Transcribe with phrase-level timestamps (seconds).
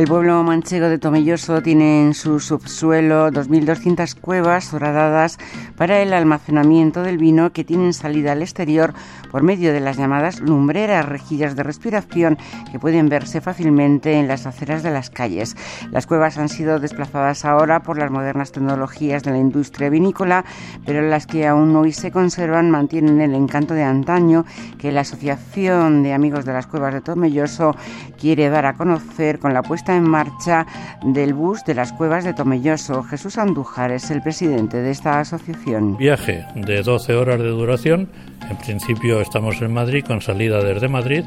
[0.00, 5.36] El pueblo manchego de Tomelloso tiene en su subsuelo 2.200 cuevas horadadas
[5.76, 8.94] para el almacenamiento del vino que tienen salida al exterior
[9.30, 12.38] por medio de las llamadas lumbreras, rejillas de respiración
[12.72, 15.54] que pueden verse fácilmente en las aceras de las calles.
[15.90, 20.46] Las cuevas han sido desplazadas ahora por las modernas tecnologías de la industria vinícola,
[20.86, 24.46] pero las que aún hoy se conservan mantienen el encanto de antaño
[24.78, 27.76] que la Asociación de Amigos de las Cuevas de Tomelloso
[28.18, 30.66] quiere dar a conocer con la puesta en marcha
[31.02, 33.02] del bus de las Cuevas de Tomelloso.
[33.02, 35.96] Jesús Andújar es el presidente de esta asociación.
[35.96, 38.08] Viaje de 12 horas de duración.
[38.48, 41.24] En principio estamos en Madrid con salida desde Madrid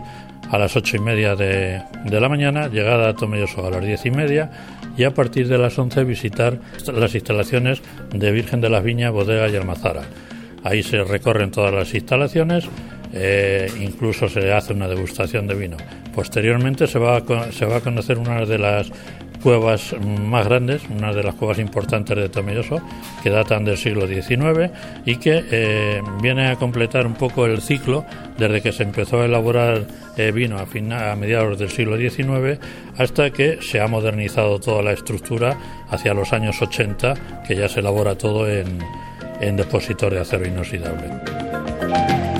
[0.49, 4.11] a las ocho y media de, la mañana, llegada a Tomelloso a las diez y
[4.11, 4.51] media
[4.95, 6.59] y a partir de las 11 visitar
[6.93, 7.81] las instalaciones
[8.13, 10.03] de Virgen de las Viñas, Bodega y Almazara.
[10.63, 12.67] Ahí se recorren todas las instalaciones,
[13.13, 15.77] eh, incluso se hace una degustación de vino.
[16.13, 18.91] Posteriormente se va, a, se va a conocer una de las
[19.43, 22.81] cuevas más grandes, una de las cuevas importantes de Tomelloso,
[23.21, 24.71] que datan del siglo XIX
[25.05, 28.05] y que eh, viene a completar un poco el ciclo
[28.37, 32.59] desde que se empezó a elaborar eh, vino a, a mediados del siglo XIX
[32.97, 35.57] hasta que se ha modernizado toda la estructura
[35.89, 38.79] hacia los años 80, que ya se elabora todo en,
[39.41, 42.32] en depósitos de acero inoxidable.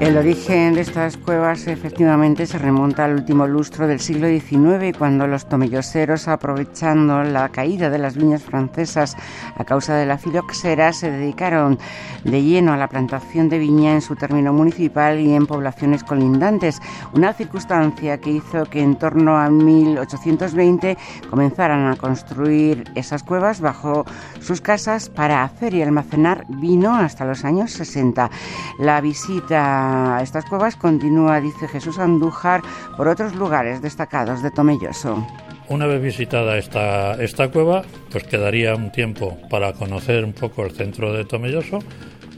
[0.00, 5.26] El origen de estas cuevas efectivamente se remonta al último lustro del siglo XIX, cuando
[5.26, 9.16] los tomelloseros, aprovechando la caída de las viñas francesas
[9.56, 11.80] a causa de la filoxera, se dedicaron
[12.22, 16.80] de lleno a la plantación de viña en su término municipal y en poblaciones colindantes,
[17.12, 20.96] una circunstancia que hizo que en torno a 1820
[21.28, 24.04] comenzaran a construir esas cuevas bajo
[24.40, 28.30] sus casas para hacer y almacenar vino hasta los años 60.
[28.78, 29.87] La visita
[30.22, 32.62] estas cuevas continúa, dice Jesús Andújar,
[32.96, 35.26] por otros lugares destacados de Tomelloso.
[35.68, 40.72] Una vez visitada esta, esta cueva, pues quedaría un tiempo para conocer un poco el
[40.72, 41.80] centro de Tomelloso.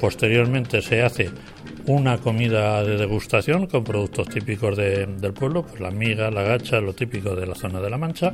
[0.00, 1.30] Posteriormente se hace
[1.86, 6.92] una comida de degustación con productos típicos del pueblo, pues la miga, la gacha, lo
[6.92, 8.32] típico de la zona de la Mancha.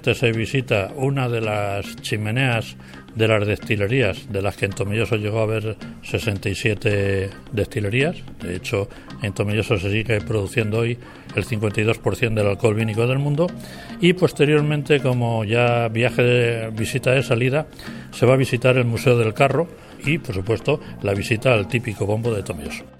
[0.00, 2.74] Entonces se visita una de las chimeneas
[3.14, 8.16] de las destilerías, de las que en Tomelloso llegó a haber 67 destilerías.
[8.42, 8.88] De hecho,
[9.20, 10.96] en Tomelloso se sigue produciendo hoy
[11.36, 13.46] el 52% del alcohol vínico del mundo.
[14.00, 17.66] Y posteriormente, como ya viaje de visita de salida,
[18.10, 19.68] se va a visitar el Museo del Carro
[20.02, 22.99] y, por supuesto, la visita al típico bombo de Tomelloso.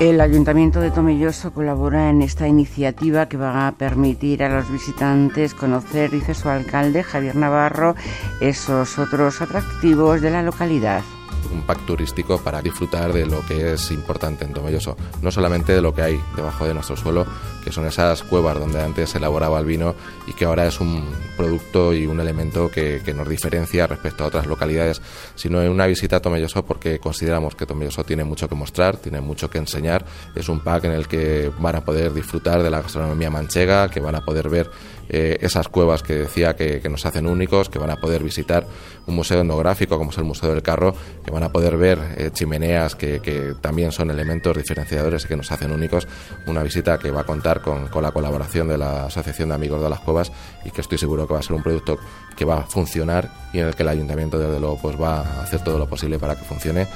[0.00, 5.54] El Ayuntamiento de Tomelloso colabora en esta iniciativa que va a permitir a los visitantes
[5.54, 7.96] conocer, dice su alcalde Javier Navarro,
[8.40, 11.02] esos otros atractivos de la localidad
[11.52, 15.80] un pack turístico para disfrutar de lo que es importante en Tomelloso, no solamente de
[15.80, 17.26] lo que hay debajo de nuestro suelo,
[17.64, 19.94] que son esas cuevas donde antes se elaboraba el vino
[20.26, 21.04] y que ahora es un
[21.36, 25.00] producto y un elemento que, nos diferencia respecto a otras localidades,
[25.34, 29.20] sino en una visita a Tomelloso porque consideramos que Tomelloso tiene mucho que mostrar, tiene
[29.20, 30.04] mucho que enseñar,
[30.34, 34.00] es un pack en el que van a poder disfrutar de la gastronomía manchega, que
[34.00, 34.70] van a poder ver
[35.10, 38.66] eh, esas cuevas que decía que, nos hacen únicos, que van a poder visitar
[39.06, 40.94] un museo etnográfico como es el Museo del Carro,
[41.28, 45.52] que van a poder ver eh, chimeneas que, también son elementos diferenciadores y que nos
[45.52, 46.08] hacen únicos.
[46.46, 49.82] Una visita que va a contar con, con la colaboración de la Asociación de Amigos
[49.82, 50.32] de las Cuevas
[50.64, 51.98] y que estoy seguro que va a ser un producto
[52.34, 55.42] que va a funcionar y en el que el ayuntamiento desde luego pues va a
[55.42, 56.86] hacer todo lo posible para que funcione.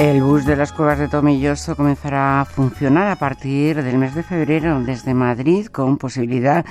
[0.00, 4.22] El bus de las cuevas de Tomelloso comenzará a funcionar a partir del mes de
[4.22, 6.64] febrero desde Madrid con posibilidad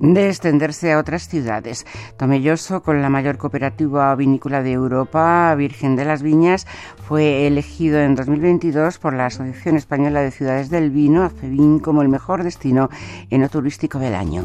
[0.00, 1.86] de extenderse a otras ciudades.
[2.18, 6.66] Tomelloso, con la mayor cooperativa vinícola de Europa, Virgen de las Viñas,
[7.08, 12.10] fue elegido en 2022 por la Asociación Española de Ciudades del Vino, ACEVIN, como el
[12.10, 12.90] mejor destino
[13.30, 14.44] enoturístico del año.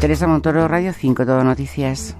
[0.00, 2.16] Teresa Montoro, Radio 5, Todo Noticias.